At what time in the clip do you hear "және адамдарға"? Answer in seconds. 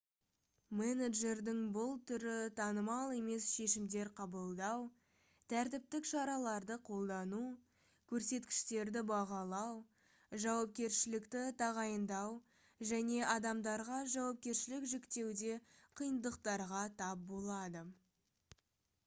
12.93-13.99